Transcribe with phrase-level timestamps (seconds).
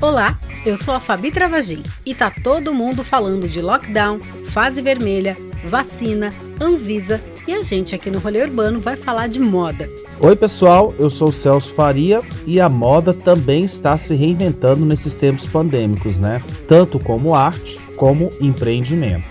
[0.00, 4.20] Olá, eu sou a Fabi Travagin e tá todo mundo falando de lockdown,
[4.50, 9.88] fase vermelha, vacina, Anvisa e a gente aqui no Rolê Urbano vai falar de moda.
[10.20, 15.14] Oi, pessoal, eu sou o Celso Faria e a moda também está se reinventando nesses
[15.14, 16.42] tempos pandêmicos, né?
[16.68, 19.26] Tanto como arte como empreendimento.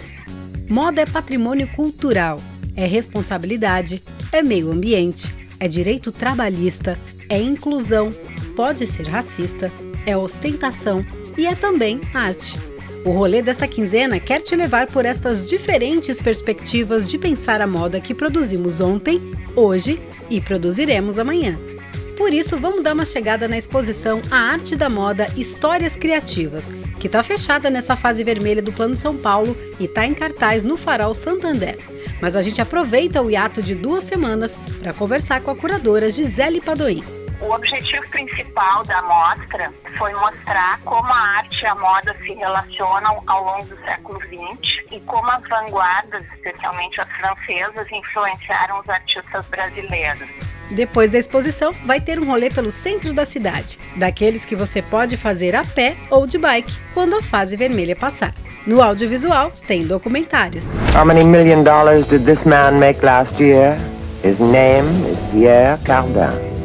[0.67, 2.39] Moda é patrimônio cultural,
[2.75, 6.97] é responsabilidade, é meio ambiente, é direito trabalhista,
[7.29, 8.09] é inclusão,
[8.55, 9.71] pode ser racista
[10.07, 11.05] é ostentação
[11.37, 12.57] e é também arte.
[13.07, 18.01] O rolê desta quinzena quer te levar por estas diferentes perspectivas de pensar a moda
[18.01, 19.21] que produzimos ontem,
[19.55, 19.97] hoje
[20.29, 21.57] e produziremos amanhã.
[22.17, 27.07] Por isso, vamos dar uma chegada na exposição A Arte da Moda Histórias Criativas, que
[27.07, 31.13] está fechada nessa fase vermelha do Plano São Paulo e está em cartaz no Farol
[31.13, 31.77] Santander.
[32.21, 36.59] Mas a gente aproveita o hiato de duas semanas para conversar com a curadora Gisele
[36.59, 37.01] Padoim.
[37.39, 43.21] O objetivo principal da mostra foi mostrar como a arte e a moda se relacionam
[43.27, 49.45] ao longo do século XX e como as vanguardas, especialmente as francesas, influenciaram os artistas
[49.47, 50.27] brasileiros.
[50.71, 55.15] Depois da exposição, vai ter um rolê pelo centro da cidade, daqueles que você pode
[55.15, 58.33] fazer a pé ou de bike quando a fase vermelha passar.
[58.65, 60.75] No audiovisual, tem documentários.
[60.93, 63.77] How many million dollars did this man make last year?
[64.23, 66.56] His name is Pierre Cardin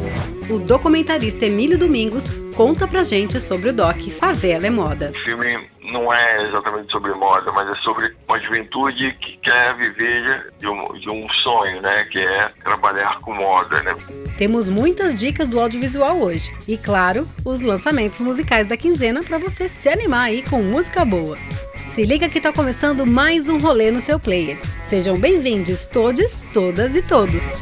[0.49, 5.11] o documentarista Emílio Domingos conta pra gente sobre o doc Favela é Moda.
[5.11, 10.51] O filme não é exatamente sobre moda, mas é sobre uma juventude que quer viver
[10.59, 12.03] de um, de um sonho, né?
[12.05, 13.95] Que é trabalhar com moda, né?
[14.37, 16.55] Temos muitas dicas do audiovisual hoje.
[16.67, 21.37] E, claro, os lançamentos musicais da quinzena para você se animar aí com música boa.
[21.75, 24.57] Se liga que tá começando mais um rolê no seu player.
[24.81, 27.53] Sejam bem-vindos todos, todas e todos.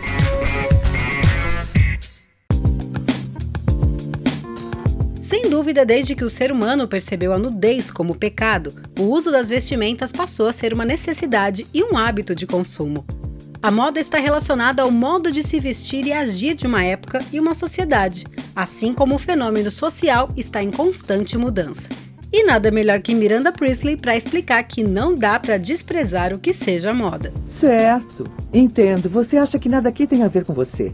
[5.62, 10.12] Dúvida, desde que o ser humano percebeu a nudez como pecado, o uso das vestimentas
[10.12, 13.06] passou a ser uma necessidade e um hábito de consumo.
[13.62, 17.40] A moda está relacionada ao modo de se vestir e agir de uma época e
[17.40, 21.90] uma sociedade, assim como o fenômeno social está em constante mudança.
[22.34, 26.54] E nada melhor que Miranda Priestley para explicar que não dá para desprezar o que
[26.54, 27.32] seja moda.
[27.48, 29.08] Certo, entendo.
[29.12, 30.92] Você acha que nada aqui tem a ver com você.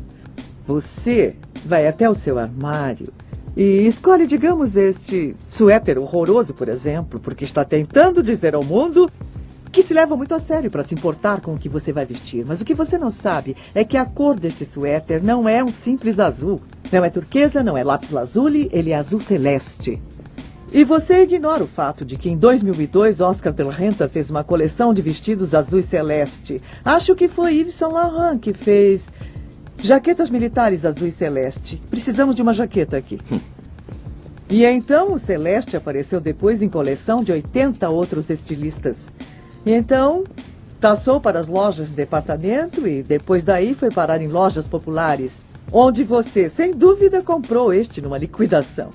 [0.68, 3.14] Você vai até o seu armário
[3.58, 9.10] e escolhe, digamos, este suéter horroroso, por exemplo, porque está tentando dizer ao mundo
[9.72, 12.46] que se leva muito a sério para se importar com o que você vai vestir.
[12.48, 15.70] Mas o que você não sabe é que a cor deste suéter não é um
[15.70, 16.62] simples azul.
[16.92, 20.00] Não é turquesa, não é lápis lazuli, ele é azul celeste.
[20.72, 24.44] E você ignora o fato de que em 2002 Oscar de la Renta fez uma
[24.44, 26.62] coleção de vestidos azul celeste.
[26.86, 29.08] Acho que foi Yves Saint Laurent que fez
[29.80, 31.82] Jaquetas militares azul e celeste.
[31.90, 33.20] Precisamos de uma jaqueta aqui.
[33.32, 33.40] Hum.
[34.50, 38.98] E então o celeste apareceu depois em coleção de 80 outros estilistas.
[39.66, 40.24] E então
[40.80, 45.34] passou para as lojas de departamento e depois daí foi parar em lojas populares,
[45.72, 48.90] onde você, sem dúvida, comprou este numa liquidação.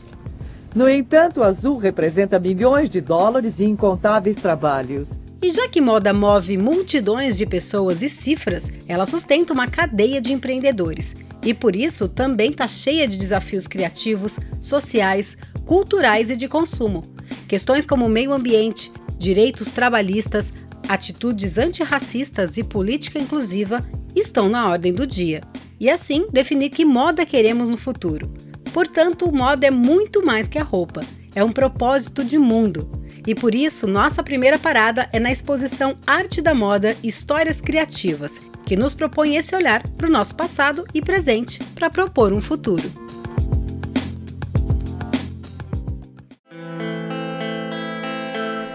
[0.75, 5.11] No entanto, o azul representa milhões de dólares e incontáveis trabalhos.
[5.43, 10.33] E já que moda move multidões de pessoas e cifras, ela sustenta uma cadeia de
[10.33, 11.17] empreendedores.
[11.45, 15.37] E por isso também está cheia de desafios criativos, sociais,
[15.67, 17.03] culturais e de consumo.
[17.49, 20.53] Questões como meio ambiente, direitos trabalhistas,
[20.89, 25.41] atitudes antirracistas e política inclusiva estão na ordem do dia.
[25.81, 28.33] E assim definir que moda queremos no futuro.
[28.73, 31.05] Portanto, moda é muito mais que a roupa,
[31.35, 36.43] é um propósito de mundo e por isso, nossa primeira parada é na exposição Arte
[36.43, 41.63] da Moda Histórias Criativas, que nos propõe esse olhar para o nosso passado e presente
[41.75, 42.91] para propor um futuro.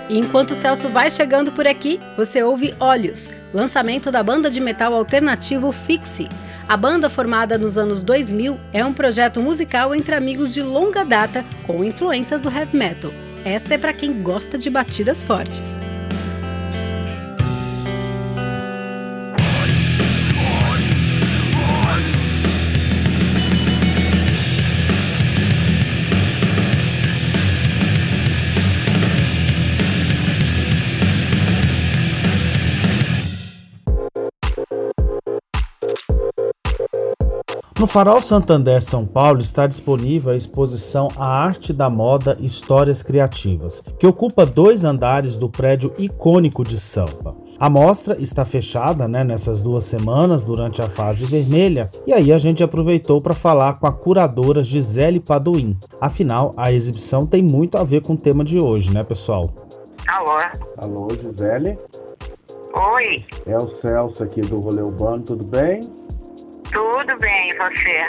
[0.09, 4.93] Enquanto o Celso vai chegando por aqui, você ouve Olhos, lançamento da banda de metal
[4.93, 6.29] alternativo Fixie.
[6.69, 11.43] A banda, formada nos anos 2000, é um projeto musical entre amigos de longa data
[11.65, 13.11] com influências do heavy metal.
[13.47, 15.79] Essa é para quem gosta de batidas fortes.
[37.79, 43.83] No Farol Santander São Paulo está disponível a exposição A Arte da Moda Histórias Criativas,
[43.99, 47.35] que ocupa dois andares do prédio icônico de Sampa.
[47.59, 52.39] A mostra está fechada né, nessas duas semanas durante a fase vermelha, e aí a
[52.39, 55.77] gente aproveitou para falar com a curadora Gisele Paduim.
[56.01, 59.53] Afinal, a exibição tem muito a ver com o tema de hoje, né, pessoal?
[60.07, 60.39] Alô?
[60.79, 61.77] Alô, Gisele?
[62.73, 65.79] Oi, É o Celso aqui do Rolê Urbano, tudo bem?
[66.71, 68.01] Tudo bem, você?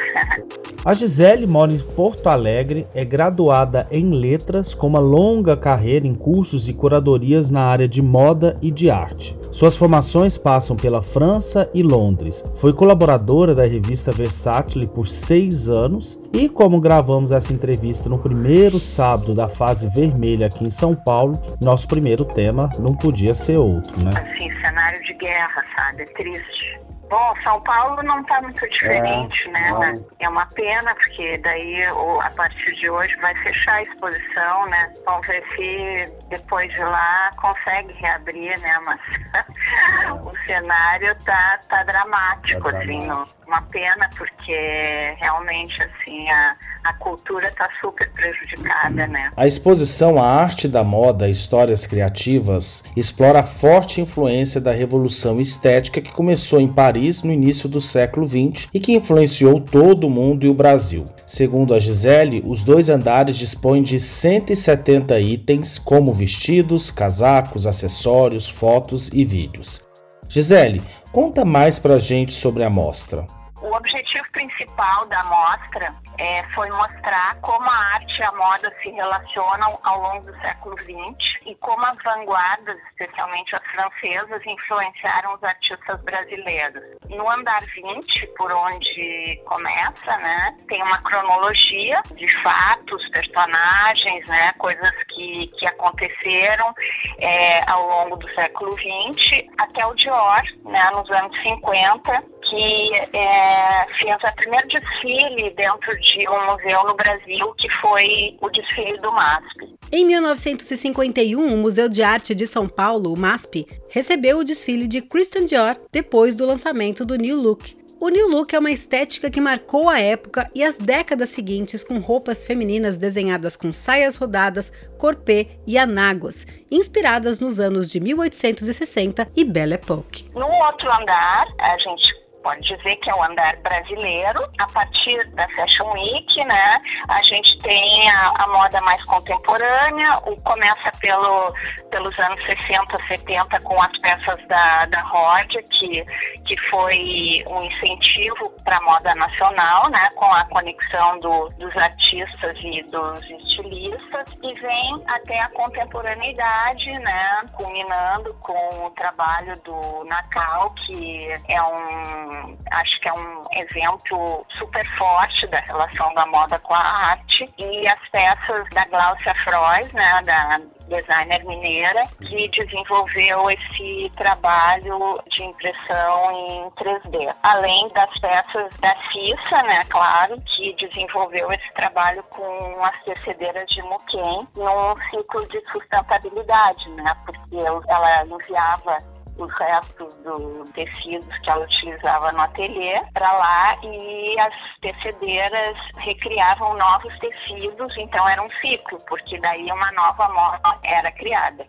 [0.84, 6.14] A Gisele mora em Porto Alegre, é graduada em letras com uma longa carreira em
[6.14, 9.36] cursos e curadorias na área de moda e de arte.
[9.50, 12.44] Suas formações passam pela França e Londres.
[12.54, 18.78] Foi colaboradora da revista Versátil por seis anos e, como gravamos essa entrevista no primeiro
[18.78, 24.02] sábado da fase vermelha aqui em São Paulo, nosso primeiro tema não podia ser outro,
[24.02, 24.10] né?
[24.16, 26.02] Assim, cenário de guerra, sabe?
[26.02, 26.87] É triste.
[27.08, 29.70] Bom, São Paulo não está muito diferente, É, né?
[29.70, 30.06] não.
[30.20, 31.84] É uma pena, porque daí
[32.22, 34.92] a partir de hoje vai fechar a exposição, né?
[35.06, 38.80] Vamos ver se depois de lá consegue reabrir, né?
[38.84, 39.00] Mas
[40.22, 43.38] o cenário tá, tá dramático, Tá assim, dramático.
[43.46, 46.56] uma pena, porque realmente, assim, a,
[46.88, 49.30] a cultura tá super prejudicada, né?
[49.36, 56.00] A exposição A Arte da Moda Histórias Criativas explora a forte influência da revolução estética
[56.00, 60.46] que começou em Paris no início do século XX e que influenciou todo o mundo
[60.46, 61.04] e o Brasil.
[61.26, 69.10] Segundo a Gisele, os dois andares dispõem de 170 itens, como vestidos, casacos, acessórios, fotos
[69.12, 69.82] e vídeos.
[70.26, 70.80] Gisele,
[71.12, 73.26] conta mais pra gente sobre a mostra.
[73.68, 78.90] O objetivo principal da mostra é, foi mostrar como a arte e a moda se
[78.90, 85.44] relacionam ao longo do século XX e como as vanguardas, especialmente as francesas, influenciaram os
[85.44, 86.82] artistas brasileiros.
[87.10, 94.94] No andar 20, por onde começa, né, tem uma cronologia de fatos, personagens, né, coisas
[95.08, 96.74] que, que aconteceram
[97.18, 103.86] é, ao longo do século XX até o Dior, né, nos anos 50, que é,
[103.98, 109.12] fez o primeiro desfile dentro de um museu no Brasil, que foi o desfile do
[109.12, 109.78] MASP.
[109.92, 115.00] Em 1951, o Museu de Arte de São Paulo, o MASP, recebeu o desfile de
[115.00, 117.76] Christian Dior depois do lançamento do New Look.
[118.00, 121.98] O New Look é uma estética que marcou a época e as décadas seguintes com
[121.98, 129.42] roupas femininas desenhadas com saias rodadas, corpê e anáguas, inspiradas nos anos de 1860 e
[129.42, 130.30] Belle Époque.
[130.32, 134.40] No outro andar, a gente pode dizer que é o andar brasileiro.
[134.58, 140.18] A partir da Fashion Week, né, a gente tem a, a moda mais contemporânea.
[140.24, 141.52] O começa pelo,
[141.90, 146.04] pelos anos 60, 70 com as peças da, da Rodia, que,
[146.46, 152.56] que foi um incentivo para a moda nacional, né, com a conexão do, dos artistas
[152.62, 154.34] e dos estilistas.
[154.42, 162.37] E vem até a contemporaneidade, né, culminando com o trabalho do Nacal, que é um
[162.72, 167.88] acho que é um exemplo super forte da relação da moda com a arte e
[167.88, 176.32] as peças da Glaucia Frois, né, da designer mineira, que desenvolveu esse trabalho de impressão
[176.32, 177.30] em 3D.
[177.42, 183.82] Além das peças da Cissa, né, claro, que desenvolveu esse trabalho com as tecedeiras de
[183.82, 187.56] Muquem num ciclo de sustentabilidade, né, porque
[187.88, 188.96] ela enviava
[189.38, 196.76] os restos dos tecidos que ela utilizava no ateliê para lá e as tecedeiras recriavam
[196.76, 201.66] novos tecidos, então era um ciclo, porque daí uma nova moda era criada.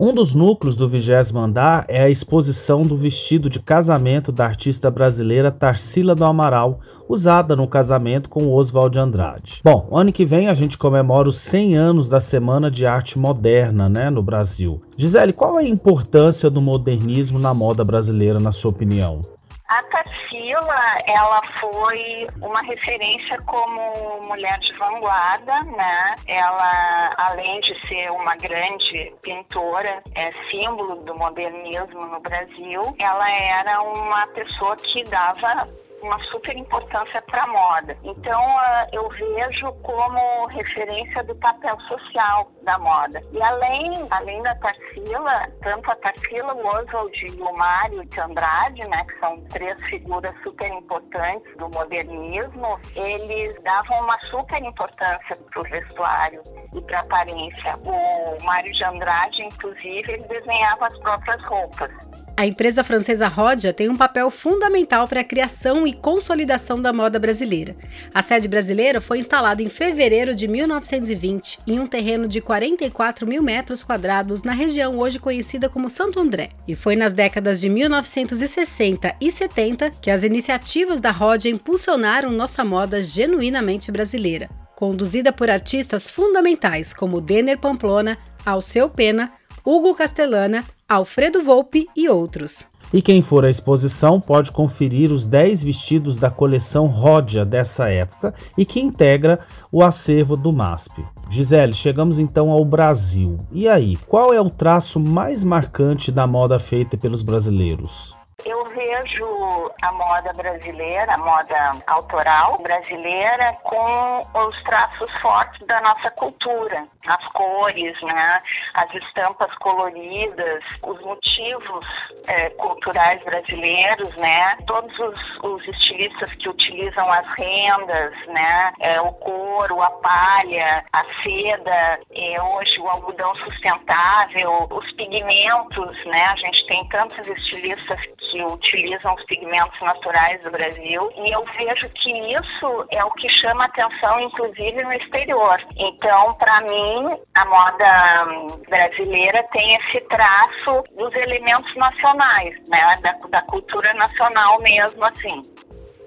[0.00, 4.88] Um dos núcleos do vigésimo andar é a exposição do vestido de casamento da artista
[4.92, 6.78] brasileira Tarsila do Amaral,
[7.08, 9.60] usada no casamento com Oswald de Andrade.
[9.64, 13.88] Bom, ano que vem a gente comemora os 100 anos da Semana de Arte Moderna,
[13.88, 14.80] né, no Brasil.
[14.96, 19.20] Gisele, qual é a importância do modernismo na moda brasileira, na sua opinião?
[19.68, 26.14] A Tarsila, ela foi uma referência como mulher de vanguarda, né?
[26.26, 33.82] Ela, além de ser uma grande pintora, é símbolo do modernismo no Brasil, ela era
[33.82, 35.68] uma pessoa que dava
[36.02, 37.96] uma super importância para a moda.
[38.02, 43.22] Então, uh, eu vejo como referência do papel social da moda.
[43.32, 49.04] E além, além da Tarsila, tanto a Tarsila, o Oswald o Mário de Andrade, né,
[49.04, 55.64] que são três figuras super importantes do modernismo, eles davam uma super importância para o
[55.64, 56.42] vestuário
[56.74, 57.74] e para a aparência.
[57.84, 62.27] O Mário de Andrade, inclusive, ele desenhava as próprias roupas.
[62.38, 67.18] A empresa francesa Rodia tem um papel fundamental para a criação e consolidação da moda
[67.18, 67.74] brasileira.
[68.14, 73.42] A sede brasileira foi instalada em fevereiro de 1920 em um terreno de 44 mil
[73.42, 76.50] metros quadrados na região hoje conhecida como Santo André.
[76.68, 82.64] E foi nas décadas de 1960 e 70 que as iniciativas da Rodia impulsionaram nossa
[82.64, 84.48] moda genuinamente brasileira.
[84.76, 88.16] Conduzida por artistas fundamentais como Denner Pamplona,
[88.46, 89.32] Alceu Pena,
[89.64, 92.64] Hugo Castellana, Alfredo Volpe e outros.
[92.92, 98.32] E quem for à exposição pode conferir os 10 vestidos da coleção Ródia dessa época
[98.56, 101.04] e que integra o acervo do MASP.
[101.28, 103.38] Gisele, chegamos então ao Brasil.
[103.52, 108.17] E aí, qual é o traço mais marcante da moda feita pelos brasileiros?
[108.44, 116.08] Eu vejo a moda brasileira, a moda autoral brasileira, com os traços fortes da nossa
[116.12, 118.42] cultura, as cores, né,
[118.74, 121.86] as estampas coloridas, os motivos
[122.28, 129.12] é, culturais brasileiros, né, todos os, os, estilistas que utilizam as rendas, né, é, o
[129.14, 136.66] couro, a palha, a seda, é, hoje o algodão sustentável, os pigmentos, né, a gente
[136.66, 142.86] tem tantos estilistas que utilizam os pigmentos naturais do Brasil e eu vejo que isso
[142.90, 145.60] é o que chama atenção, inclusive no exterior.
[145.76, 153.42] Então, para mim, a moda brasileira tem esse traço dos elementos nacionais, né, da, da
[153.42, 155.42] cultura nacional mesmo assim.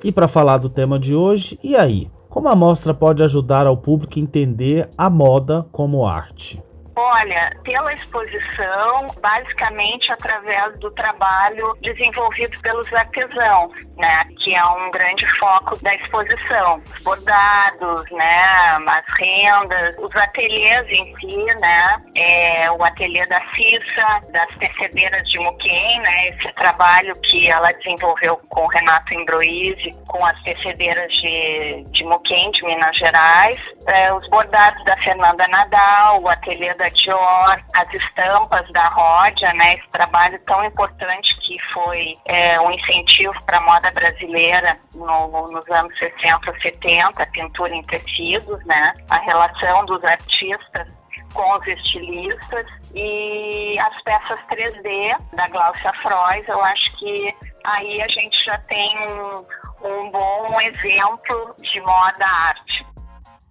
[0.03, 2.09] E para falar do tema de hoje, e aí?
[2.27, 6.63] Como a mostra pode ajudar ao público a entender a moda como arte?
[7.03, 15.25] Olha, pela exposição, basicamente através do trabalho desenvolvido pelos artesãos, né, que é um grande
[15.39, 16.79] foco da exposição.
[16.85, 24.21] Os bordados, né, as rendas, os ateliês em si, né, é, o ateliê da Cissa,
[24.31, 30.39] das tecedeiras de Muquem, né, esse trabalho que ela desenvolveu com Renato Imbroise, com as
[30.43, 36.71] tecedeiras de, de Muquem, de Minas Gerais, é, os bordados da Fernanda Nadal, o ateliê
[36.75, 39.75] da Dior, as estampas da Ródia, né?
[39.75, 45.69] Esse trabalho tão importante que foi é, um incentivo para a moda brasileira no, nos
[45.69, 48.93] anos 60, 70, pintura em tecidos, né?
[49.09, 50.87] A relação dos artistas
[51.33, 58.07] com os estilistas e as peças 3D da Glaucia Frois, eu acho que aí a
[58.07, 59.45] gente já tem um,
[59.87, 62.85] um bom exemplo de moda arte.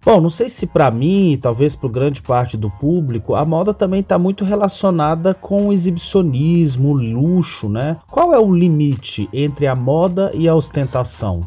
[0.03, 3.99] Bom, não sei se para mim, talvez para grande parte do público, a moda também
[3.99, 7.99] está muito relacionada com o exibicionismo, luxo, né?
[8.09, 11.41] Qual é o limite entre a moda e a ostentação?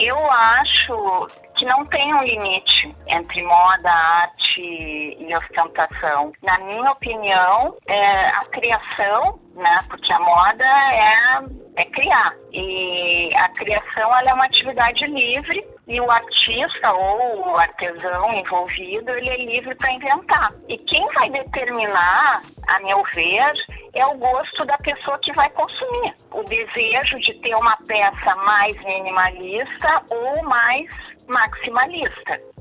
[0.00, 6.32] Eu acho que não tem um limite entre moda, arte e ostentação.
[6.42, 9.78] Na minha opinião, é a criação, né?
[9.88, 12.34] Porque a moda é, é criar.
[12.52, 19.28] E a criação é uma atividade livre e o artista ou o artesão envolvido ele
[19.28, 20.52] é livre para inventar.
[20.68, 23.52] E quem vai determinar, a meu ver,
[23.94, 26.14] é o gosto da pessoa que vai consumir.
[26.32, 30.88] O desejo de ter uma peça mais minimalista ou mais
[31.28, 32.53] maximalista.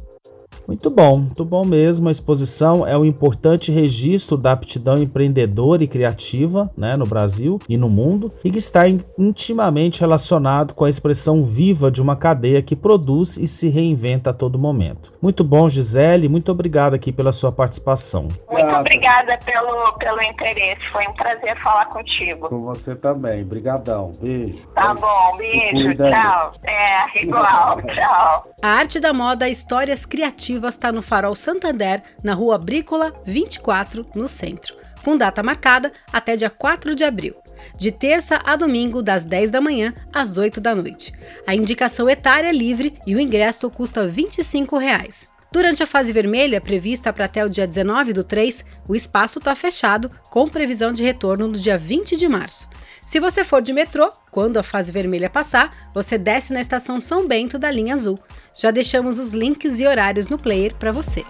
[0.67, 2.07] Muito bom, muito bom mesmo.
[2.07, 7.77] A exposição é um importante registro da aptidão empreendedora e criativa né, no Brasil e
[7.77, 8.83] no mundo e que está
[9.17, 14.33] intimamente relacionado com a expressão viva de uma cadeia que produz e se reinventa a
[14.33, 15.13] todo momento.
[15.21, 18.27] Muito bom, Gisele, muito obrigado aqui pela sua participação.
[18.49, 22.49] Muito obrigada pelo, pelo interesse, foi um prazer falar contigo.
[22.49, 24.11] Com você também, brigadão.
[24.19, 24.65] Beijo.
[24.73, 26.53] Tá bom, beijo, tchau.
[26.65, 28.47] É, igual, tchau.
[28.61, 34.27] A arte da moda, histórias criativas está no Farol Santander, na rua Brícola 24, no
[34.27, 37.35] centro, com data marcada até dia 4 de abril,
[37.75, 41.13] de terça a domingo, das 10 da manhã às 8 da noite.
[41.45, 45.31] A indicação etária é livre e o ingresso custa 25 reais.
[45.53, 49.55] Durante a fase vermelha, prevista para até o dia 19 do 3, o espaço está
[49.55, 52.67] fechado, com previsão de retorno no dia 20 de março.
[53.05, 57.27] Se você for de metrô, quando a fase vermelha passar, você desce na estação São
[57.27, 58.17] Bento da linha azul.
[58.55, 61.25] Já deixamos os links e horários no player para você.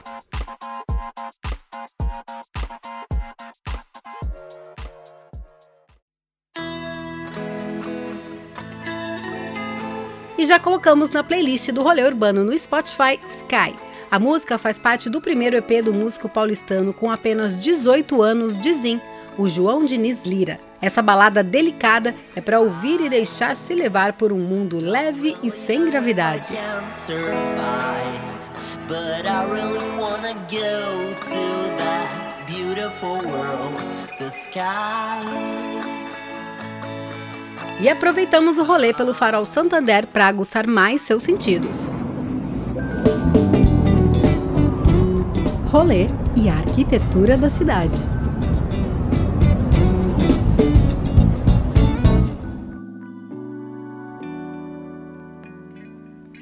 [10.37, 13.92] E já colocamos na playlist do Rolê Urbano no Spotify Sky.
[14.13, 18.71] A música faz parte do primeiro EP do músico paulistano com apenas 18 anos de
[18.71, 19.01] Zin,
[19.39, 20.59] o João Diniz Lira.
[20.79, 25.49] Essa balada delicada é para ouvir e deixar se levar por um mundo leve e
[25.49, 26.53] sem gravidade.
[37.79, 41.89] e aproveitamos o rolê pelo Farol Santander para aguçar mais seus sentidos.
[45.73, 47.97] Rolê e a arquitetura da cidade.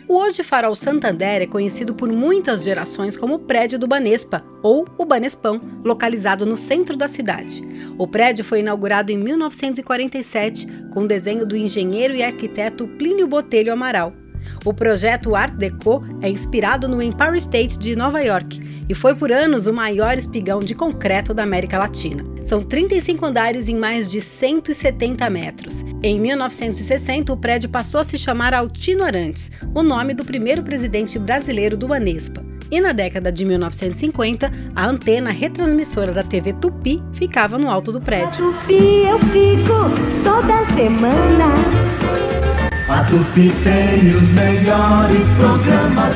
[0.06, 4.86] O Hoje Farol Santander é conhecido por muitas gerações como o Prédio do Banespa, ou
[4.98, 7.64] o Banespão, localizado no centro da cidade.
[7.98, 14.21] O prédio foi inaugurado em 1947 com desenho do engenheiro e arquiteto Plínio Botelho Amaral.
[14.65, 19.31] O projeto Art Deco é inspirado no Empire State de Nova York e foi por
[19.31, 22.24] anos o maior espigão de concreto da América Latina.
[22.43, 25.83] São 35 andares em mais de 170 metros.
[26.01, 31.19] Em 1960, o prédio passou a se chamar Altino Arantes, o nome do primeiro presidente
[31.19, 32.43] brasileiro do Banespa.
[32.71, 38.00] E na década de 1950, a antena retransmissora da TV Tupi ficava no alto do
[38.00, 38.53] prédio.
[38.53, 42.40] Tupi eu fico toda semana.
[42.90, 46.16] A Tupi tem os melhores programas.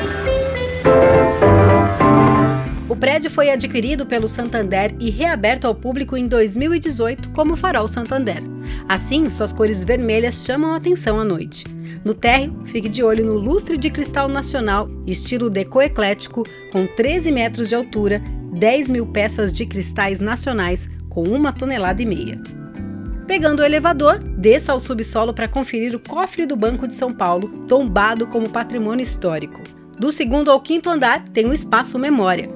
[2.90, 8.44] O prédio foi adquirido pelo Santander e reaberto ao público em 2018 como Farol Santander.
[8.88, 11.66] Assim, suas cores vermelhas chamam a atenção à noite.
[12.04, 17.32] No térreo, fique de olho no lustre de cristal nacional, estilo deco eclético, com 13
[17.32, 18.22] metros de altura,
[18.54, 22.42] 10 mil peças de cristais nacionais com uma tonelada e meia.
[23.28, 27.66] Pegando o elevador, desça ao subsolo para conferir o cofre do Banco de São Paulo,
[27.68, 29.62] tombado como patrimônio histórico.
[29.98, 32.50] Do segundo ao quinto andar tem um espaço memória.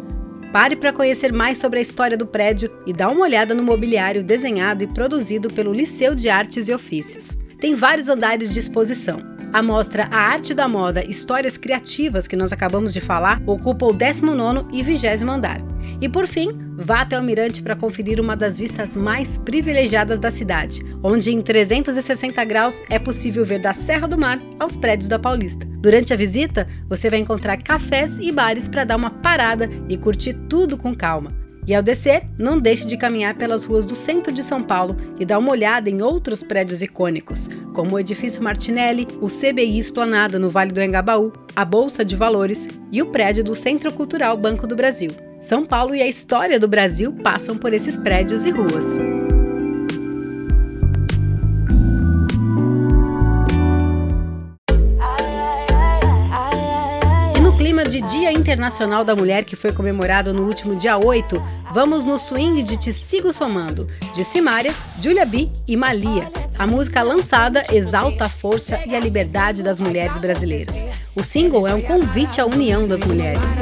[0.54, 4.24] Pare para conhecer mais sobre a história do prédio e dá uma olhada no mobiliário
[4.24, 7.38] desenhado e produzido pelo Liceu de Artes e Ofícios.
[7.60, 9.39] Tem vários andares de exposição.
[9.52, 13.92] A mostra A Arte da Moda Histórias Criativas, que nós acabamos de falar, ocupa o
[13.92, 15.60] 19 e 20 andar.
[16.00, 20.30] E por fim, vá até o Mirante para conferir uma das vistas mais privilegiadas da
[20.30, 25.18] cidade, onde em 360 graus é possível ver da Serra do Mar aos prédios da
[25.18, 25.66] Paulista.
[25.82, 30.36] Durante a visita, você vai encontrar cafés e bares para dar uma parada e curtir
[30.48, 31.39] tudo com calma.
[31.70, 35.24] E ao descer, não deixe de caminhar pelas ruas do centro de São Paulo e
[35.24, 40.50] dar uma olhada em outros prédios icônicos, como o Edifício Martinelli, o CBI Esplanada no
[40.50, 44.76] Vale do Engabaú, a Bolsa de Valores e o prédio do Centro Cultural Banco do
[44.76, 45.12] Brasil.
[45.40, 48.98] São Paulo e a história do Brasil passam por esses prédios e ruas.
[58.02, 61.42] De Dia Internacional da Mulher, que foi comemorado no último dia 8,
[61.74, 66.32] vamos no swing de Te Sigo Somando, de Simária, Julia B e Malia.
[66.58, 70.84] A música lançada exalta a força e a liberdade das mulheres brasileiras.
[71.14, 73.60] O single é um convite à união das mulheres.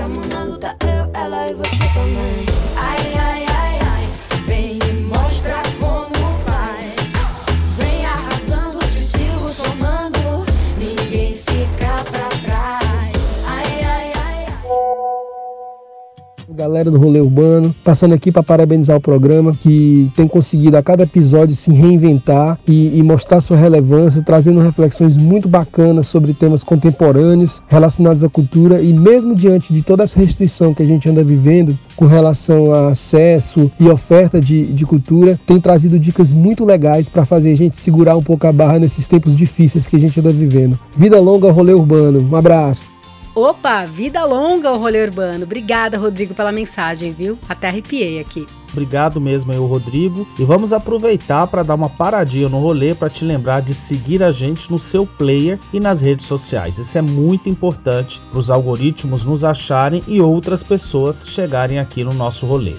[16.58, 21.04] Galera do Rolê Urbano, passando aqui para parabenizar o programa que tem conseguido a cada
[21.04, 27.62] episódio se reinventar e, e, mostrar sua relevância, trazendo reflexões muito bacanas sobre temas contemporâneos
[27.68, 31.78] relacionados à cultura e mesmo diante de toda essa restrição que a gente anda vivendo
[31.96, 37.24] com relação a acesso e oferta de, de cultura, tem trazido dicas muito legais para
[37.24, 40.32] fazer a gente segurar um pouco a barra nesses tempos difíceis que a gente anda
[40.32, 40.80] vivendo.
[40.98, 42.28] Vida longa Rolê Urbano.
[42.32, 42.97] Um abraço.
[43.38, 45.44] Opa, vida longa o rolê urbano.
[45.44, 47.38] Obrigada, Rodrigo, pela mensagem, viu?
[47.48, 48.48] Até arrepiei aqui.
[48.72, 50.28] Obrigado mesmo aí, Rodrigo.
[50.40, 54.32] E vamos aproveitar para dar uma paradinha no rolê para te lembrar de seguir a
[54.32, 56.80] gente no seu player e nas redes sociais.
[56.80, 62.14] Isso é muito importante para os algoritmos nos acharem e outras pessoas chegarem aqui no
[62.14, 62.74] nosso rolê.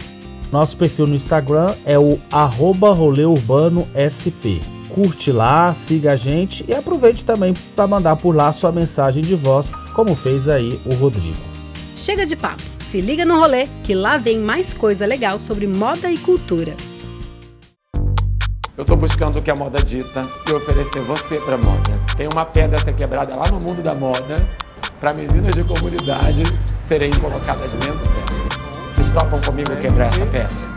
[0.53, 4.61] Nosso perfil no Instagram é o @rolêurbanosp.
[4.89, 9.35] Curte lá, siga a gente e aproveite também para mandar por lá sua mensagem de
[9.35, 11.56] voz, como fez aí o Rodrigo.
[11.97, 16.11] Chega de papo, se liga no rolê que lá vem mais coisa legal sobre moda
[16.11, 16.77] e cultura.
[18.77, 21.99] Eu estou buscando o que a moda dita e oferecer você para moda.
[22.15, 24.37] Tem uma pedra a ser quebrada lá no mundo da moda
[25.01, 26.43] para meninas de comunidade
[26.87, 28.95] serem colocadas dentro dela.
[28.95, 30.76] Vocês topam comigo quebrar essa pedra?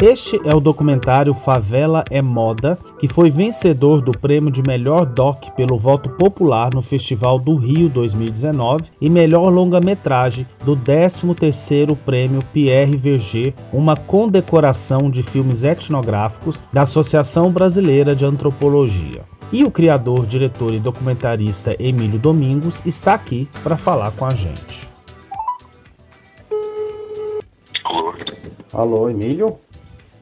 [0.00, 5.50] Este é o documentário Favela é Moda, que foi vencedor do prêmio de melhor doc
[5.56, 12.96] pelo voto popular no Festival do Rio 2019 e melhor longa-metragem do 13º prêmio Pierre
[12.96, 19.24] Verger, uma condecoração de filmes etnográficos da Associação Brasileira de Antropologia.
[19.50, 24.86] E o criador, diretor e documentarista Emílio Domingos está aqui para falar com a gente.
[28.72, 29.10] Alô?
[29.10, 29.58] Emílio?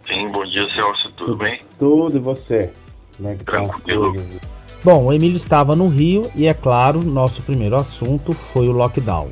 [0.06, 1.10] Sim, bom dia, Celso.
[1.12, 1.60] Tudo, Tudo bem?
[1.78, 2.72] Tudo, e você?
[3.16, 4.14] Como é que tá Tranquilo.
[4.14, 4.46] Tá
[4.84, 9.30] Bom, o Emílio estava no Rio e, é claro, nosso primeiro assunto foi o lockdown.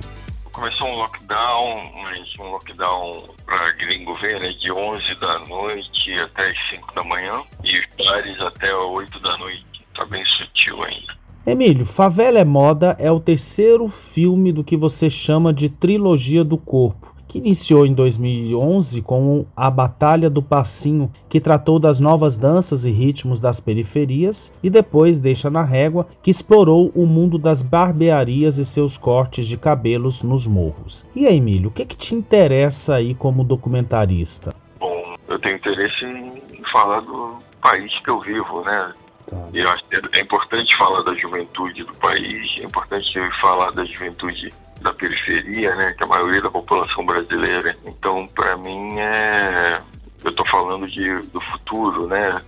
[0.53, 6.51] Começou um lockdown, mas um lockdown para gringo ver, né, de 11 da noite até
[6.51, 9.65] as 5 da manhã e os bares até 8 da noite.
[9.95, 11.15] Tá bem sutil ainda.
[11.47, 16.59] Emílio, Favela é Moda é o terceiro filme do que você chama de trilogia do
[16.59, 22.85] corpo que iniciou em 2011 com a Batalha do Passinho, que tratou das novas danças
[22.85, 28.57] e ritmos das periferias, e depois Deixa na Régua, que explorou o mundo das barbearias
[28.57, 31.05] e seus cortes de cabelos nos morros.
[31.13, 34.55] E aí, Emílio, o que, que te interessa aí como documentarista?
[34.79, 38.95] Bom, eu tenho interesse em falar do país que eu vivo, né?
[39.29, 39.49] Tá.
[39.53, 43.85] E eu acho que é importante falar da juventude do país, é importante falar da
[43.85, 47.77] juventude da periferia, né, que é a maioria da população brasileira.
[47.85, 49.81] Então, para mim, é,
[50.23, 52.41] eu estou falando de, do futuro, né,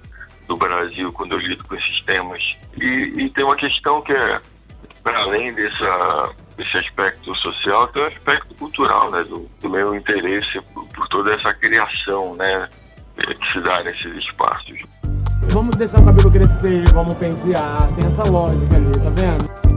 [0.46, 2.42] do Brasil quando eu lido com esses temas.
[2.80, 4.40] E, e tem uma questão que é,
[5.02, 10.60] para além dessa, desse aspecto social, tem um aspecto cultural, né, do, do meu interesse
[10.74, 12.68] por, por toda essa criação, né,
[13.16, 14.78] que se dá nesses espaços.
[15.50, 19.75] Vamos deixar o cabelo crescer, vamos pentear, tem essa lógica ali, tá vendo?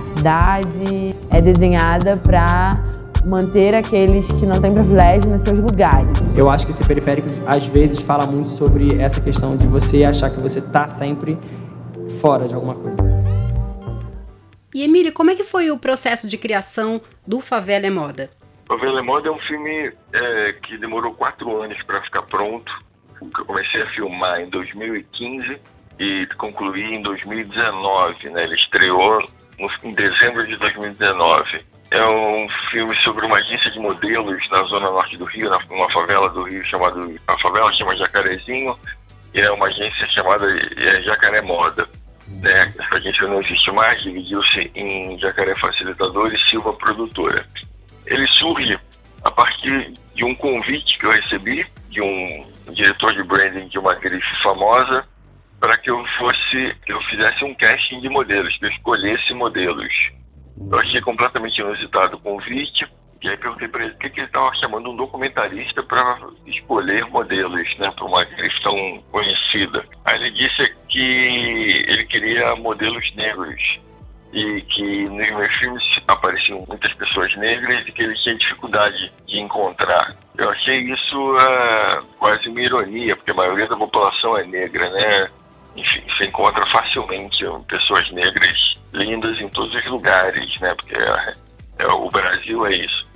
[0.00, 2.82] Cidade é desenhada para
[3.24, 6.10] manter aqueles que não têm privilégio nos seus lugares.
[6.36, 10.30] Eu acho que esse periférico às vezes fala muito sobre essa questão de você achar
[10.30, 11.38] que você está sempre
[12.20, 13.02] fora de alguma coisa.
[14.74, 18.30] E Emília, como é que foi o processo de criação do Favela é Moda?
[18.66, 22.72] Favela é Moda é um filme é, que demorou quatro anos para ficar pronto.
[23.20, 25.60] Eu comecei a filmar em 2015
[25.98, 28.30] e concluí em 2019.
[28.30, 28.44] Né?
[28.44, 29.22] Ele estreou
[29.82, 31.64] em dezembro de 2019.
[31.90, 36.28] É um filme sobre uma agência de modelos na zona norte do Rio, numa favela
[36.30, 38.78] do Rio chamada a favela chama Jacarezinho
[39.34, 40.46] e é uma agência chamada
[40.76, 41.88] é, Jacaré Moda.
[42.28, 42.72] Né?
[42.78, 47.44] Essa agência não existe mais, dividiu-se em Jacaré Facilitador e Silva Produtora.
[48.06, 48.78] Ele surge
[49.24, 53.94] a partir de um convite que eu recebi de um diretor de branding de uma
[53.96, 55.04] grife famosa
[55.60, 59.92] para que eu fosse, eu fizesse um casting de modelos, que eu escolhesse modelos.
[60.70, 62.86] Eu achei completamente inusitado o convite,
[63.22, 67.04] e aí perguntei para ele por que, que ele estava chamando um documentarista para escolher
[67.06, 69.84] modelos, né, para uma grife tão conhecida.
[70.06, 73.80] Aí ele disse que ele queria modelos negros
[74.32, 79.40] e que nos meus filmes apareciam muitas pessoas negras e que ele tinha dificuldade de
[79.40, 80.16] encontrar.
[80.38, 85.30] Eu achei isso uh, quase uma ironia, porque a maioria da população é negra, né?
[85.76, 90.74] Enfim, se encontra facilmente pessoas negras lindas em todos os lugares, né?
[90.74, 91.32] Porque é,
[91.78, 93.08] é, o Brasil é isso.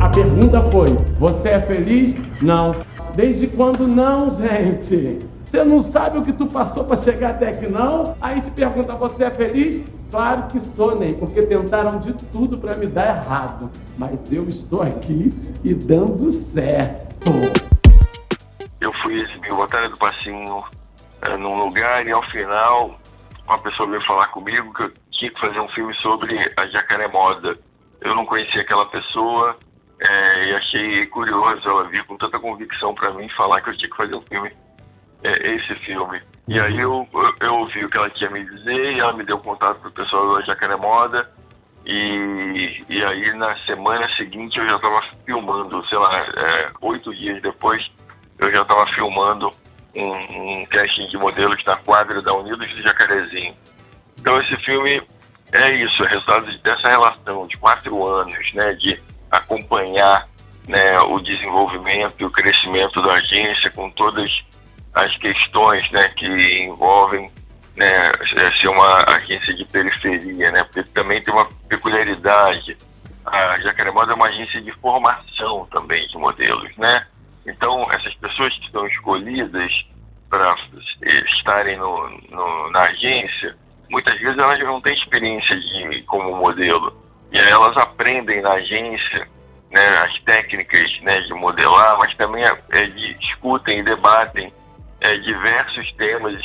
[0.00, 0.88] A pergunta foi:
[1.18, 2.14] você é feliz?
[2.42, 2.72] Não.
[3.14, 5.18] Desde quando não, gente?
[5.46, 8.16] Você não sabe o que tu passou para chegar até aqui, não?
[8.20, 9.82] Aí te pergunta: você é feliz?
[10.10, 13.70] Claro que sou, nem, porque tentaram de tudo para me dar errado.
[13.96, 15.32] Mas eu estou aqui
[15.64, 17.71] e dando certo
[18.82, 20.64] eu fui exibir o Batalha do Passinho
[21.22, 22.98] é, num lugar e ao final
[23.46, 27.08] uma pessoa veio falar comigo que eu tinha que fazer um filme sobre a Jacaré
[27.08, 27.56] Moda.
[28.00, 29.56] Eu não conhecia aquela pessoa
[30.00, 33.90] é, e achei curioso ela vir com tanta convicção para mim falar que eu tinha
[33.90, 34.52] que fazer um filme,
[35.22, 36.20] é, esse filme.
[36.48, 39.24] E aí eu, eu, eu ouvi o que ela tinha me dizer e ela me
[39.24, 41.30] deu contato pro pessoal da Jacaré Moda
[41.84, 46.26] e, e aí na semana seguinte eu já estava filmando, sei lá,
[46.80, 47.88] oito dias depois
[48.44, 49.50] eu já estava filmando
[49.94, 53.54] um, um casting de modelos na quadra da Unidos de Jacarezinho.
[54.18, 55.02] Então esse filme
[55.52, 59.00] é isso, é resultado dessa relação de quatro anos, né, de
[59.30, 60.26] acompanhar
[60.66, 64.30] né, o desenvolvimento e o crescimento da agência com todas
[64.94, 66.26] as questões né, que
[66.64, 67.30] envolvem
[67.76, 67.90] né,
[68.60, 72.76] ser uma agência de periferia, né, porque também tem uma peculiaridade.
[73.24, 77.06] A Jacaremoda é uma agência de formação também de modelos, né?
[77.46, 79.72] Então, essas pessoas que são escolhidas
[80.30, 80.56] para
[81.36, 83.56] estarem no, no, na agência,
[83.90, 86.96] muitas vezes elas não têm experiência de, como modelo.
[87.30, 89.28] E aí elas aprendem na agência
[89.70, 92.86] né, as técnicas né, de modelar, mas também é,
[93.18, 94.52] discutem e debatem
[95.00, 96.40] é, diversos temas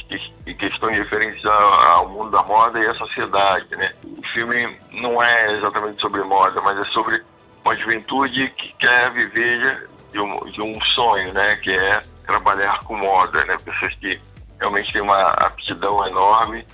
[0.45, 3.75] e questões referentes ao mundo da moda e à sociedade.
[3.75, 3.93] Né?
[4.03, 7.21] O filme não é exatamente sobre moda, mas é sobre
[7.63, 11.55] uma juventude que quer viver de um, de um sonho, né?
[11.57, 13.43] que é trabalhar com moda.
[13.45, 13.57] Né?
[13.63, 14.19] Pessoas que
[14.59, 16.65] realmente têm uma aptidão enorme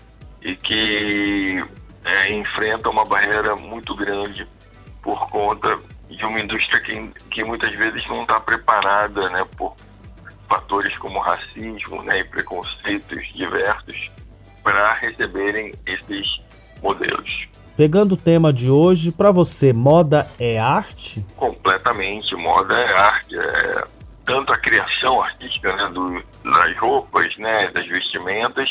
[0.41, 1.63] e que
[2.05, 4.47] é, enfrentam uma barreira muito grande
[5.01, 5.77] por conta
[6.09, 9.75] de uma indústria que, que muitas vezes não está preparada né, por
[10.47, 14.11] fatores como racismo né, e preconceitos diversos
[14.61, 16.41] para receberem esses
[16.81, 17.47] modelos.
[17.75, 21.25] Pegando o tema de hoje, para você, moda é arte?
[21.35, 23.35] Completamente, moda é arte.
[23.37, 23.83] É
[24.25, 28.69] tanto a criação artística né, do, das roupas, né, das vestimentas,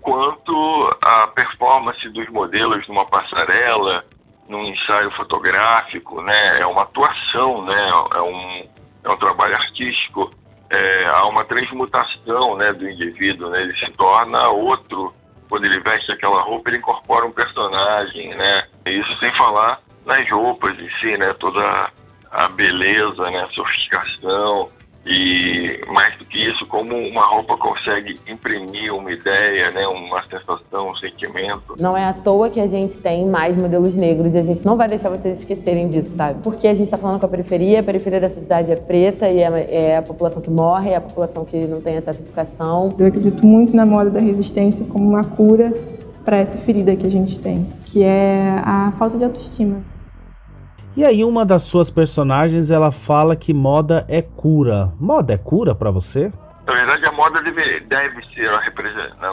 [0.00, 4.04] quanto a performance dos modelos numa passarela,
[4.48, 6.60] num ensaio fotográfico, né?
[6.60, 7.88] É uma atuação, né?
[8.14, 8.68] É um,
[9.04, 10.30] é um trabalho artístico.
[10.70, 13.62] É, há uma transmutação, né, do indivíduo, né?
[13.62, 15.12] Ele se torna outro
[15.48, 18.66] quando ele veste aquela roupa, ele incorpora um personagem, né?
[18.86, 21.32] Isso sem falar nas roupas em si, né?
[21.34, 21.90] Toda
[22.30, 23.42] a beleza, né?
[23.42, 24.70] A sofisticação,
[25.08, 30.90] e mais do que isso, como uma roupa consegue imprimir uma ideia, né, uma sensação,
[30.90, 31.74] um sentimento.
[31.78, 34.76] Não é à toa que a gente tem mais modelos negros e a gente não
[34.76, 36.42] vai deixar vocês esquecerem disso, sabe?
[36.42, 39.38] Porque a gente está falando com a periferia, a periferia dessa cidade é preta e
[39.38, 42.94] é, é a população que morre, é a população que não tem acesso à educação.
[42.98, 45.72] Eu acredito muito na moda da resistência como uma cura
[46.22, 49.82] para essa ferida que a gente tem, que é a falta de autoestima.
[50.96, 54.92] E aí uma das suas personagens, ela fala que moda é cura.
[54.98, 56.32] Moda é cura para você?
[56.66, 58.50] Na verdade, a moda deve, deve ser,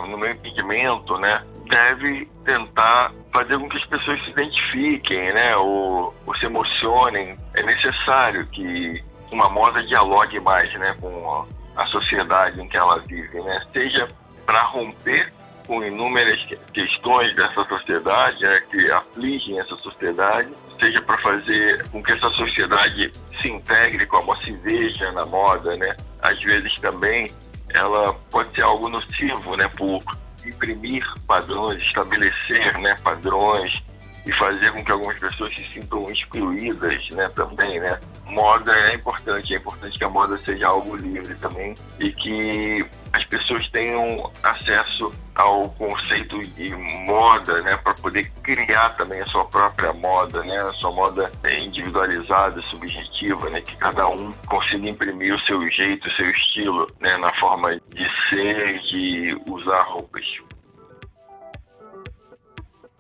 [0.10, 6.14] no meu entendimento, né, deve tentar fazer com que as pessoas se identifiquem, né, ou,
[6.26, 7.38] ou se emocionem.
[7.54, 13.42] É necessário que uma moda dialogue mais, né, com a sociedade em que ela vive,
[13.42, 14.08] né, seja
[14.46, 15.34] para romper
[15.66, 16.40] com inúmeras
[16.74, 20.50] questões dessa sociedade, né, que afligem essa sociedade,
[20.80, 25.96] seja para fazer com que essa sociedade se integre, como se veja na moda, né?
[26.22, 27.32] Às vezes também
[27.70, 29.68] ela pode ser algo nocivo, né?
[29.70, 30.04] Por
[30.46, 32.96] imprimir padrões, estabelecer, né?
[33.04, 33.84] Padrões
[34.26, 37.30] e fazer com que algumas pessoas se sintam excluídas, né?
[37.30, 38.00] Também, né?
[38.26, 43.24] Moda é importante, é importante que a moda seja algo livre também e que as
[43.26, 49.94] pessoas tenham acesso ao conceito de moda, né, para poder criar também a sua própria
[49.94, 55.70] moda, né, a sua moda individualizada, subjetiva, né, que cada um consiga imprimir o seu
[55.70, 60.26] jeito, o seu estilo, né, na forma de ser, de usar roupas.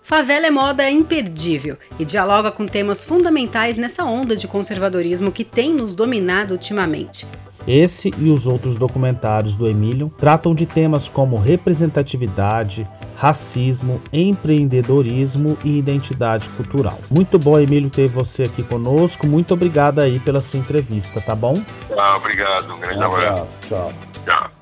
[0.06, 5.44] Favela é moda é imperdível e dialoga com temas fundamentais nessa onda de conservadorismo que
[5.44, 7.26] tem nos dominado ultimamente.
[7.68, 15.80] Esse e os outros documentários do Emílio tratam de temas como representatividade, racismo, empreendedorismo e
[15.80, 17.00] identidade cultural.
[17.10, 19.26] Muito bom, Emílio, ter você aqui conosco.
[19.26, 21.56] Muito obrigado aí pela sua entrevista, tá bom?
[21.98, 22.72] Ah, obrigado.
[22.72, 23.48] Um grande abraço.
[23.68, 23.92] Tchau.
[24.24, 24.55] Tchau.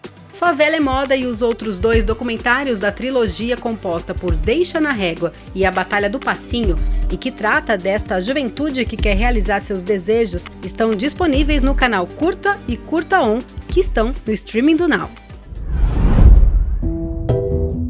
[0.44, 5.32] Favela é Moda e os outros dois documentários da trilogia composta por Deixa na Régua
[5.56, 6.78] e A Batalha do Passinho,
[7.10, 12.60] e que trata desta juventude que quer realizar seus desejos, estão disponíveis no canal Curta
[12.68, 15.10] e Curta On, que estão no streaming do Now.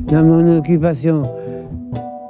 [0.06, 1.24] Minha ocupação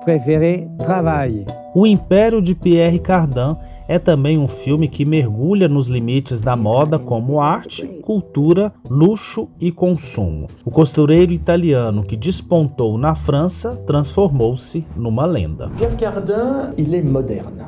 [0.06, 1.46] preferida, trabalho.
[1.76, 6.98] O Império de Pierre Cardin é também um filme que mergulha nos limites da moda
[6.98, 10.48] como arte, cultura, luxo e consumo.
[10.65, 15.69] O costureiro italiano que despontou na França transformou-se numa lenda.
[15.78, 17.67] Pierre Cardin, il est moderne.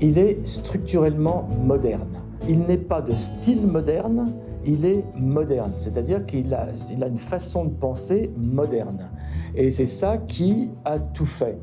[0.00, 2.08] Il est structurellement moderne.
[2.48, 4.32] Il n'est pas de style moderne,
[4.64, 9.08] il est moderne, c'est-à-dire qu'il a, il a une façon de penser moderne.
[9.54, 11.58] Et c'est ça qui a tout fait.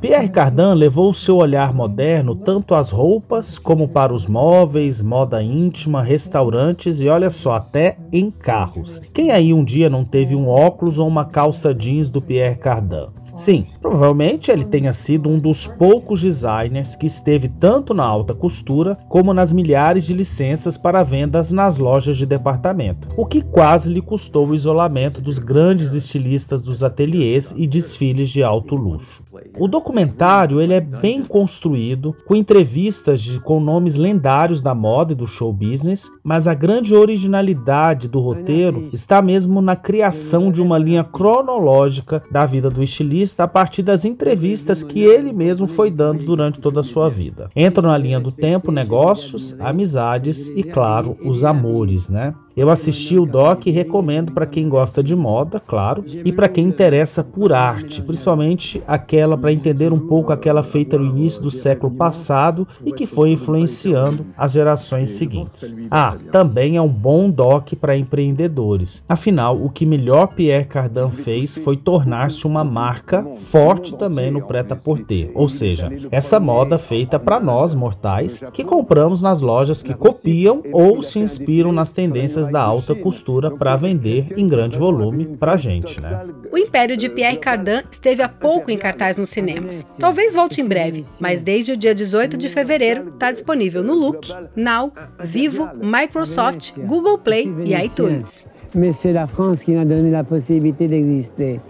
[0.00, 6.02] Pierre Cardin levou seu olhar moderno tanto às roupas como para os móveis, moda íntima,
[6.02, 8.98] restaurantes e olha só, até em carros.
[9.14, 13.17] Quem aí um dia não teve um óculos ou uma calça jeans do Pierre Cardin?
[13.38, 18.98] Sim, provavelmente ele tenha sido um dos poucos designers que esteve tanto na alta costura
[19.08, 24.02] como nas milhares de licenças para vendas nas lojas de departamento, o que quase lhe
[24.02, 29.22] custou o isolamento dos grandes estilistas dos ateliês e desfiles de alto luxo.
[29.56, 35.16] O documentário ele é bem construído, com entrevistas de, com nomes lendários da moda e
[35.16, 40.76] do show business, mas a grande originalidade do roteiro está mesmo na criação de uma
[40.76, 45.90] linha cronológica da vida do estilista protagonista a partir das entrevistas que ele mesmo foi
[45.90, 47.50] dando durante toda a sua vida.
[47.54, 52.34] Entram na linha do tempo negócios, amizades e, claro, os amores, né?
[52.58, 56.64] Eu assisti o doc e recomendo para quem gosta de moda, claro, e para quem
[56.64, 61.94] interessa por arte, principalmente aquela para entender um pouco aquela feita no início do século
[61.94, 65.72] passado e que foi influenciando as gerações seguintes.
[65.88, 69.04] Ah, também é um bom doc para empreendedores.
[69.08, 75.30] Afinal, o que melhor Pierre Cardin fez foi tornar-se uma marca forte também no prêt-à-porter,
[75.32, 81.00] ou seja, essa moda feita para nós mortais que compramos nas lojas que copiam ou
[81.04, 86.00] se inspiram nas tendências da alta costura para vender em grande volume para a gente,
[86.00, 86.26] né?
[86.50, 89.84] O Império de Pierre Cardin esteve há pouco em cartaz nos cinemas.
[89.98, 94.28] Talvez volte em breve, mas desde o dia 18 de fevereiro está disponível no Look,
[94.56, 98.44] Now, Vivo, Microsoft, Google Play e iTunes.
[98.74, 101.60] Mais c'est la France qui m'a donné la possibilité d'exister.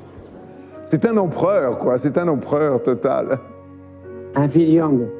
[0.85, 1.99] C'est un empereur, quoi.
[1.99, 3.39] C'est un empereur total.
[4.35, 5.18] Un Young.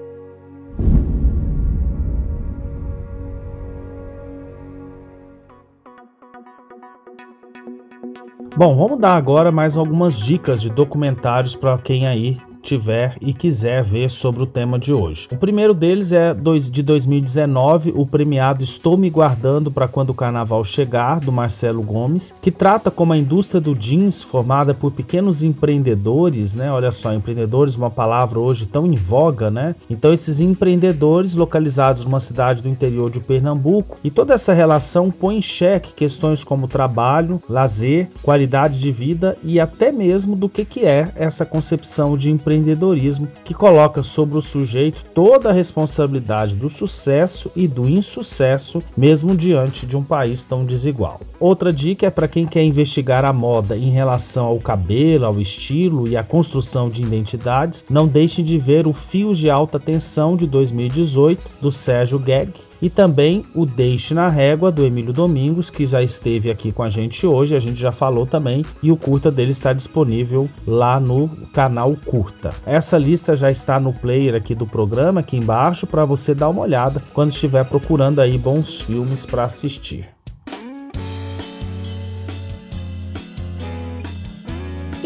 [8.59, 13.83] Bom, vamos dar agora mais algumas dicas de documentários para quem aí tiver e quiser
[13.83, 15.27] ver sobre o tema de hoje.
[15.33, 16.35] O primeiro deles é
[16.71, 22.35] de 2019, o premiado Estou Me Guardando para Quando o Carnaval Chegar, do Marcelo Gomes,
[22.43, 26.71] que trata como a indústria do jeans, formada por pequenos empreendedores, né?
[26.71, 29.75] Olha só, empreendedores, uma palavra hoje tão em voga, né?
[29.89, 35.39] Então, esses empreendedores localizados numa cidade do interior de Pernambuco, e toda essa relação põe
[35.39, 40.85] em xeque questões como trabalho, lazer, qualidade de vida e até mesmo do que, que
[40.85, 46.69] é essa concepção de empreendedorismo empreendedorismo que coloca sobre o sujeito toda a responsabilidade do
[46.69, 51.21] sucesso e do insucesso, mesmo diante de um país tão desigual.
[51.41, 56.09] Outra dica é para quem quer investigar a moda em relação ao cabelo, ao estilo
[56.09, 60.47] e à construção de identidades, não deixe de ver o Fios de Alta Tensão de
[60.47, 66.03] 2018 do Sérgio Gag, e também o Deixe na Régua do Emílio Domingos, que já
[66.03, 69.53] esteve aqui com a gente hoje, a gente já falou também, e o curta dele
[69.53, 72.55] está disponível lá no canal Curta.
[72.65, 76.63] Essa lista já está no player aqui do programa, aqui embaixo, para você dar uma
[76.63, 80.09] olhada quando estiver procurando aí bons filmes para assistir.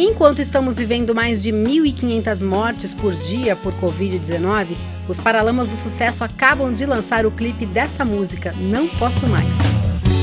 [0.05, 6.25] Enquanto estamos vivendo mais de 1.500 mortes por dia por Covid-19, os Paralamas do Sucesso
[6.25, 9.55] acabam de lançar o clipe dessa música, Não Posso Mais.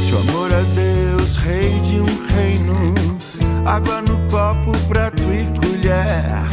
[0.09, 3.17] Seu amor é Deus, rei de um reino,
[3.65, 6.43] água no copo, prato e colher.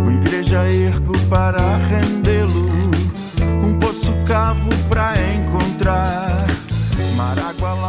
[0.00, 2.66] Uma igreja ergo para rendê-lo,
[3.62, 6.46] um poço cavo para encontrar.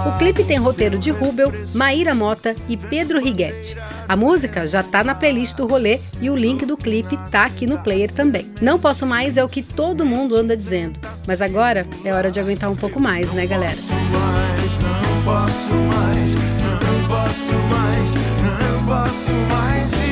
[0.07, 3.77] O clipe tem roteiro de Rubel, Maíra Mota e Pedro Righetti.
[4.07, 7.65] A música já tá na playlist do rolê e o link do clipe tá aqui
[7.65, 8.51] no player também.
[8.61, 12.39] Não posso mais é o que todo mundo anda dizendo, mas agora é hora de
[12.39, 13.75] aguentar um pouco mais, né, galera?
[13.75, 20.04] Não posso mais, não posso mais, não posso mais viver.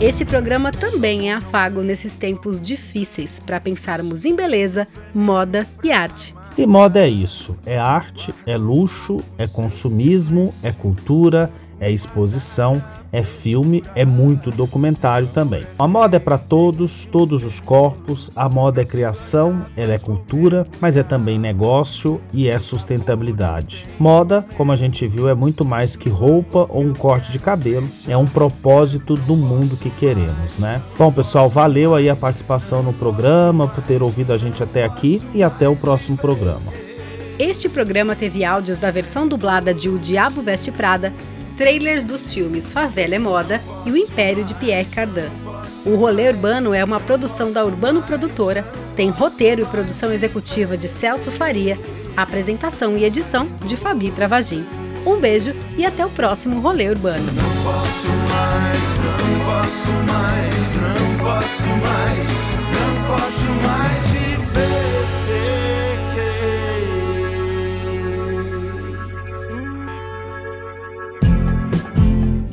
[0.00, 6.34] Este programa também é afago nesses tempos difíceis para pensarmos em beleza, moda e arte.
[6.56, 13.22] E moda é isso: é arte, é luxo, é consumismo, é cultura, é exposição, é
[13.22, 15.66] filme, é muito documentário também.
[15.78, 20.66] A moda é para todos, todos os corpos, a moda é criação, ela é cultura,
[20.80, 23.86] mas é também negócio e é sustentabilidade.
[23.98, 27.88] Moda, como a gente viu, é muito mais que roupa ou um corte de cabelo,
[28.06, 30.82] é um propósito do mundo que queremos, né?
[30.98, 35.22] Bom, pessoal, valeu aí a participação no programa, por ter ouvido a gente até aqui
[35.34, 36.72] e até o próximo programa.
[37.38, 41.12] Este programa teve áudios da versão dublada de O Diabo Veste Prada
[41.60, 45.28] trailers dos filmes Favela é Moda e O Império de Pierre Cardin.
[45.84, 50.88] O Rolê Urbano é uma produção da Urbano Produtora, tem roteiro e produção executiva de
[50.88, 51.78] Celso Faria,
[52.16, 54.64] apresentação e edição de Fabi Travagin.
[55.04, 57.30] Um beijo e até o próximo Rolê Urbano.
[57.30, 62.26] Não posso mais, não posso mais, não posso mais,
[62.72, 64.19] não posso mais